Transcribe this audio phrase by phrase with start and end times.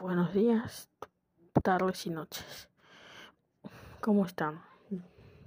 [0.00, 0.88] Buenos días,
[1.62, 2.68] tardes y noches.
[4.00, 4.60] ¿Cómo están?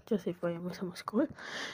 [0.07, 0.85] Yo soy Fabio Mesa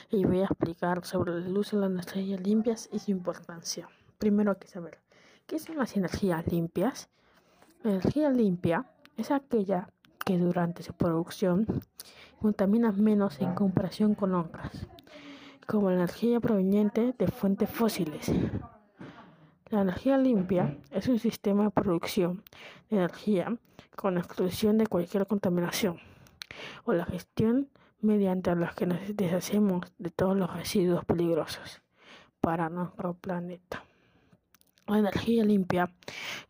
[0.09, 3.87] y voy a explicar sobre uso de las energías limpias y su importancia.
[4.17, 4.99] Primero hay que saber,
[5.45, 7.09] ¿qué son las energías limpias?
[7.83, 8.87] La energía limpia
[9.17, 9.89] es aquella
[10.25, 11.67] que durante su producción
[12.41, 14.87] contamina menos en comparación con otras,
[15.67, 18.31] como la energía proveniente de fuentes fósiles.
[19.73, 22.43] La energía limpia es un sistema de producción
[22.91, 23.57] de energía
[23.95, 25.97] con exclusión de cualquier contaminación
[26.83, 31.81] o la gestión mediante la que nos deshacemos de todos los residuos peligrosos
[32.39, 33.83] para nuestro planeta.
[34.85, 35.91] La energía limpia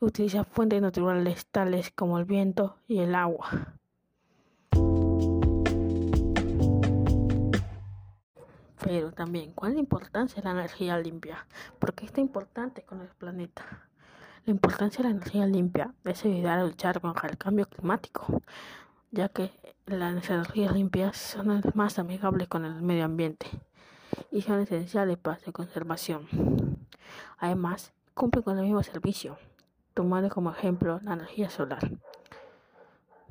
[0.02, 3.48] utiliza fuentes naturales tales como el viento y el agua
[8.94, 11.48] Pero también, ¿cuál es la importancia de la energía limpia?
[11.80, 13.90] ¿Por qué es tan importante con el planeta?
[14.46, 18.44] La importancia de la energía limpia es ayudar a luchar contra el cambio climático,
[19.10, 19.50] ya que
[19.88, 23.48] las energías limpias son las más amigables con el medio ambiente
[24.30, 26.28] y son esenciales para su conservación.
[27.40, 29.40] Además, cumplen con el mismo servicio,
[29.96, 31.90] tomando como ejemplo la energía solar.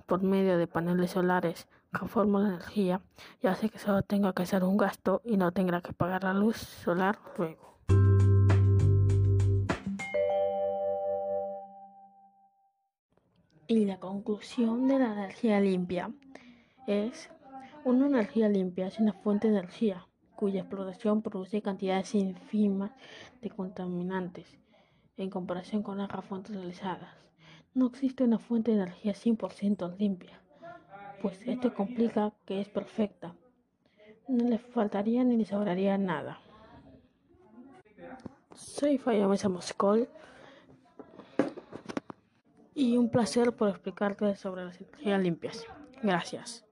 [0.06, 3.02] Por medio de paneles solares, conformo la energía
[3.42, 6.32] y hace que solo tenga que hacer un gasto y no tenga que pagar la
[6.32, 7.78] luz solar luego.
[13.66, 16.10] Y la conclusión de la energía limpia
[16.86, 17.30] es
[17.84, 20.06] una energía limpia es una fuente de energía
[20.36, 22.90] cuya explotación produce cantidades ínfimas
[23.40, 24.58] de contaminantes
[25.16, 27.14] en comparación con otras fuentes realizadas.
[27.74, 30.41] No existe una fuente de energía 100% limpia
[31.22, 33.34] pues esto complica que es perfecta.
[34.28, 36.40] No le faltaría ni le sobraría nada.
[38.54, 40.08] Soy Faya Mesa Moscol
[42.74, 45.66] y un placer por explicarte sobre las energías limpias.
[46.02, 46.64] Gracias.